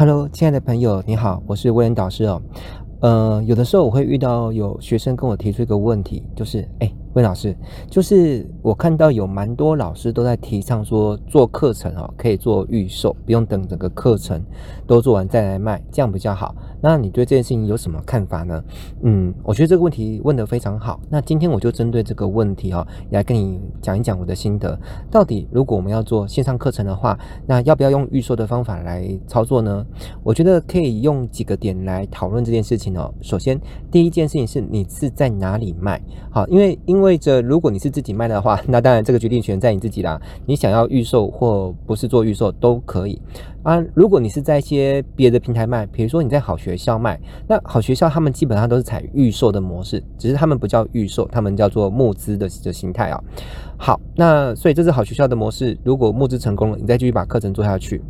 [0.00, 2.40] Hello，亲爱的朋友，你好，我是威廉导师哦。
[3.02, 6.90] 呃，有的时候我会遇到有学生跟我提出一个问题，就是，哎。
[7.14, 7.56] 温老师，
[7.90, 14.40] 就是我看到有蛮多老师都在提倡说，做课程哦，可以做预售，不用等整个课程
[14.86, 16.54] 都做完再来卖，这样比较好。
[16.80, 18.62] 那你对这件事情有什么看法呢？
[19.02, 21.00] 嗯，我觉得这个问题问得非常好。
[21.10, 24.78] 那今天我就针对这个问题哦，来跟你讲一讲我的心得。
[25.10, 29.84] 到底如果我们要做线上课程的话，那要不要用预售的方法来操作呢？
[30.22, 33.12] 我觉得可以用几个点来讨论这件事情哦。
[33.20, 36.00] 首先，第一件事情是你是在哪里卖？
[36.30, 40.20] 好，因为因意味着，如果你是自己卖的话，那当然这个决定权在你自己啦。
[40.44, 43.18] 你想要预售或不是做预售都可以
[43.62, 43.82] 啊。
[43.94, 53.22] 如果你是在一些别的平台卖，比如说你在好学校卖，那好学校他们基本上都是采预售的模式，只是他们不叫预售，他们叫做募资的的形态啊。
[53.76, 55.76] 好，那所以这是好学校的模式。
[55.84, 58.02] 如果募资成功了，你再继续把课程做下去。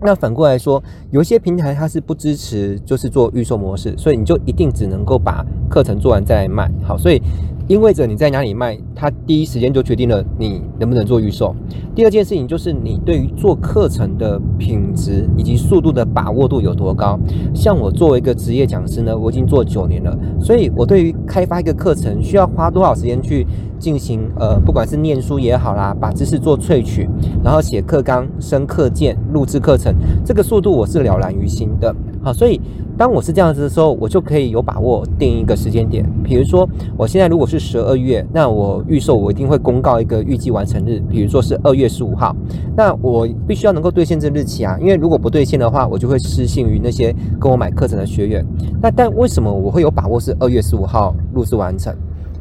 [0.00, 6.70] 那反过来说，有一些平台它是不支持就是做预售模式，所以你就一定只能够把课程做完再卖。
[6.84, 7.20] 好，所以。
[7.68, 11.54] 意味着你在哪里卖，它第一时间就决定了你能不能做预售。
[11.96, 17.18] 第二件事情就是你对于做课程的品质以及速度的把握度有多高。
[17.52, 23.44] 像我作为一个职业讲师呢，我已经做九年了，所以我对于开发一个课程需要花多少时间去
[23.80, 27.08] 进行，呃，不管是念书也好啦，把知识做萃取，
[27.42, 29.92] 然后写课纲、升课件、录制课程，
[30.24, 31.92] 这个速度我是了然于心的。
[32.22, 32.60] 好，所以。
[32.96, 36.04] 当我是这样子的时候，我就可以有把握定一个时间点。
[36.24, 42.34] 比如说，我现在如果是十二月，那我预售我一定会公告一个预计完成日，比如说是二月十五号。
[42.74, 48.44] 那我必须要能够兑现这日期啊，因为如果不兑现的话，我就会失信于那些跟我买课程的学员。
[48.80, 51.94] 那但为什么我会有把握是二月十五号录制完成？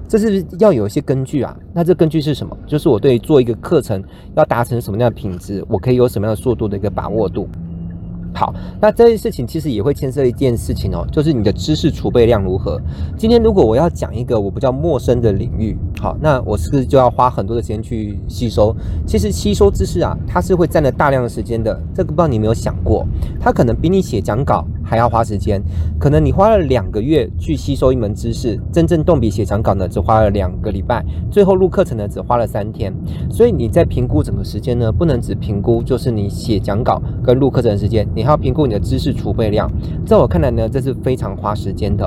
[0.08, 1.58] 这是要有一些根据啊。
[1.74, 2.56] 那这根据是什么？
[2.66, 4.02] 就是我对做一个课程
[4.36, 7.50] 要达成什么样的品质，我可以有什么样的速度的一个把握度。
[8.36, 12.80] 好，那这件事情其实也会牵涉一件事情哦，就是你的知识储备量如何。
[13.18, 18.76] 今天如果我要讲一个我比较陌生的领域，好，那我是不是就要花很多的时间去吸收？
[19.08, 21.82] 其实吸收知识啊，它是会占了大量的时间的。
[21.94, 23.08] 这个不知道你有没有想过，
[23.40, 25.60] 它可能比你写讲稿还要花时间。
[25.98, 32.94] 可能你花了两个月去吸收一门知识，真正动笔写讲稿呢，只花了两个礼拜，最后录课程呢，只花了三天。
[33.32, 38.26] 所以你在评估整个时间呢，不能只评估就是你写讲稿跟录课程的时间，你。
[38.26, 39.72] 还要评估你的知识储备量，
[40.04, 42.04] 在我看来呢，这是非常花时间的。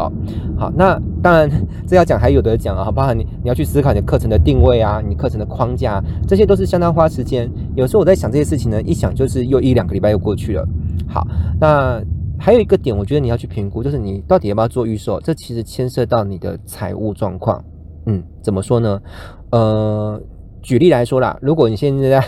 [0.59, 1.49] 好，那当然
[1.87, 7.49] 这要讲还有得讲啊，包含你你要去思考你的课程的定位啊，你课程的框架，这些都是相当花时间。
[7.77, 10.69] 有时候我在想这些事情呢，一想就是又一两个礼拜又过去了。
[11.07, 11.25] 好，
[11.61, 12.03] 那
[12.39, 17.65] 还有一个点，我觉得你要去评估，就是你到底要不要做预售，这其实牵涉到你的财务状况。
[18.07, 19.03] 嗯，怎么说呢？
[19.51, 20.21] 呃。
[20.61, 22.23] 举例来说啦，如果你现在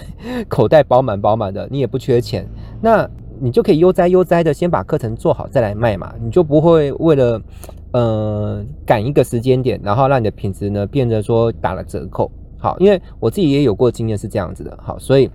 [0.49, 2.49] 口袋饱满饱满的，你也不缺钱，
[2.81, 3.07] 那
[3.41, 7.43] 你就可以悠哉悠哉的先把课程做好再来卖嘛，你就不会为了
[7.93, 12.31] 呃赶一个时间点，然后让你的品质呢变得说打了折扣。
[12.57, 15.29] 好，因为我自己也有过经验是这样子的，好，所以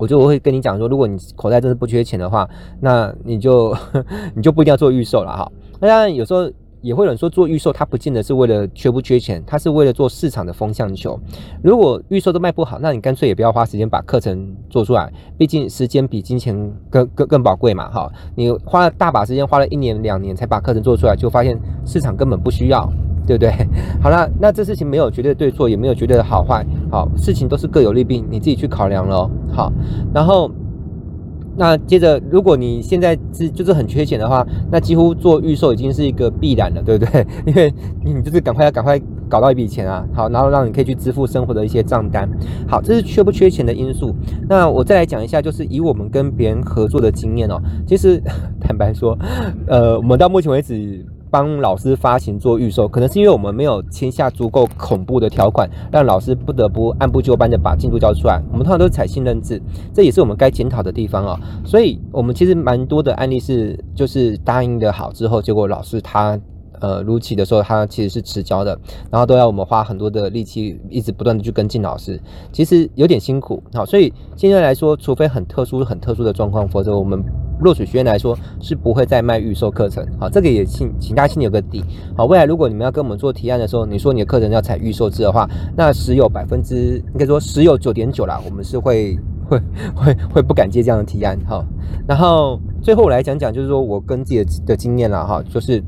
[0.00, 2.48] 我就会跟你讲说，如果你口袋真的不缺钱的话，
[2.80, 3.76] 那你就
[4.34, 5.52] 你就不一定要做预售了哈。
[5.78, 6.50] 那当然有时候。
[6.82, 11.20] 也会有人说做预售，它不见得是为了缺不缺钱，它是为了做市场的风向球。
[11.62, 16.56] 如果预售都卖不好，那你干脆也不要花时间把课程做出来，毕竟时间比金钱
[16.88, 18.10] 更更更宝贵嘛，哈。
[18.34, 22.90] 你花了大把时间，花了一年两年才把课程做出来，就发现市场根本不需要，
[23.38, 23.68] 对不对？
[24.02, 29.30] 好了，那这事情没有绝对对错，也没有绝对的好坏，好，事情都是各有利弊，你自己去考量咯。
[29.52, 29.72] 好，
[30.12, 30.50] 然后。
[31.56, 37.26] 那接着，如果你现在是就是很缺钱的话，那几乎做预售已经是一个必然了，对不对？
[37.44, 38.98] 因为你就是赶快要赶快
[39.28, 42.26] 搞到一笔钱啊，好，然后让你可以去支付生活的一些账单。
[42.66, 44.14] 好，这是缺不缺钱的因素。
[44.48, 48.22] 那我再来讲一下，就是以我们跟别人合作的经验哦，其实
[48.58, 49.18] 坦白说，
[49.66, 51.04] 呃，我们到目前为止。
[51.30, 58.42] 帮老师发行做预售，可能是因为我们没有签下足够恐怖的条款，让老师不得不按部就班的把进度交出来。
[58.50, 59.60] 我们通常都是采信任制，
[59.94, 61.66] 这也是我们该检讨的地方啊、哦。
[61.66, 66.38] 所以，我们其实蛮多的案例是，就是答应的好之后，结果老师他。
[66.82, 68.74] 呃，如期的时候，他其实是迟交的，
[69.10, 72.18] 然后都要我们花很多的力气，一直不断的去跟进老师，
[72.52, 73.62] 其实有点辛苦。
[73.74, 77.22] 好，所以现在来说，除非很特殊、很特殊的状况，否则我们
[77.60, 80.06] 落水学院来说是不会再卖预售课程。
[80.18, 81.84] 好，这个也请请大家心里有个底。
[82.16, 89.18] 好，未来如果你们要跟我们做提案的时候，你说你的课程要采预售制的话，那十有百分之应该说十有九点九啦，我们是会
[89.48, 89.60] 会
[89.94, 91.38] 会会不敢接这样的提案。
[91.46, 91.64] 好，
[92.06, 95.82] 然后最后我来讲讲，就是说我跟自己的的经验啦，哈，就是。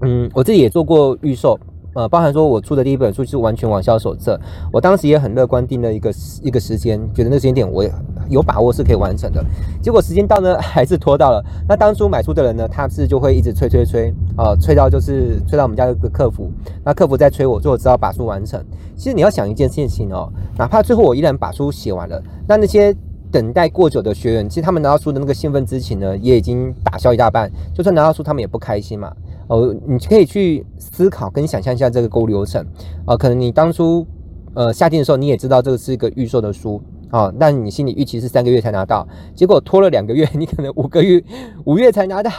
[0.00, 1.58] 嗯，我自己也做过预售，
[1.92, 4.40] 呃，包含说我出的第一本书是完全网销手册，
[4.72, 7.92] 我当时也很乐观定了一个一个时间，觉得那时间点我也
[8.28, 9.44] 有把握是可以完成的。
[9.82, 11.44] 结果时间到呢， 还是拖到了。
[11.68, 16.50] 那当初买书的人呢，他是就会一直催催催，啊，催到就是催到我们家的客服，
[16.84, 18.62] 那客服在催我，最后只好把书完成。
[18.96, 22.94] 其实你要想一件事情哦，哪怕最后我依然把书写完了，那那些
[23.30, 27.50] 等待过久的学员，其实他们拿到书的那个兴奋之情呢，也已经打消一大半。
[27.74, 29.12] 就算拿到书，他们也不开心嘛。
[29.48, 32.66] 哦，你可以去思考跟想象一下这个购物流程
[33.04, 33.16] 啊。
[33.16, 34.06] 可能你当初
[34.54, 41.22] 呃下定的时候，你也知道这个是一个预售的书啊，但你心里预期是三个月才拿到，结果拖了两个月，你可能五个月
[41.64, 42.30] 五月才拿到，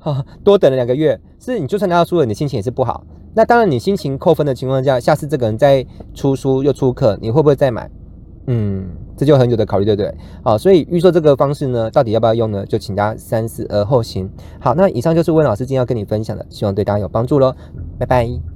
[0.00, 1.20] 啊，多等了两个月。
[1.40, 3.04] 是你就算拿到书了，你心情也是不好。
[3.34, 5.84] 那当然，你心情扣分的情况下，下次这个人再
[6.14, 7.90] 出书又出课，你会不会再买？
[8.46, 8.86] 嗯，
[9.16, 10.14] 这就很有的考虑，对不对？
[10.42, 12.66] 好，所以预售这个方式呢，到底要不要用呢？
[12.66, 14.30] 就请大家三思而后行。
[14.60, 17.54] 好，那以上就是温老师今天要跟你分享的，希望对大家有帮助喽，
[17.98, 18.51] 拜拜。